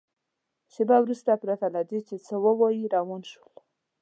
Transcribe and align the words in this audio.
شېبه 0.73 0.97
وروسته 1.01 1.31
پرته 1.43 1.65
له 1.75 1.81
دې 1.89 1.99
چې 2.07 2.15
څه 2.25 2.35
ووایي 2.45 2.85
روان 2.95 3.21
شول. 3.31 3.55